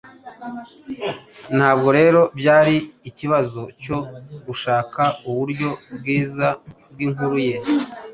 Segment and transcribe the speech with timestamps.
[1.57, 2.75] ntabwo rero byari
[3.09, 3.97] ikibazo cyo
[4.45, 6.47] gushaka uburyo bwiza
[6.91, 7.57] bw'inkuru ye,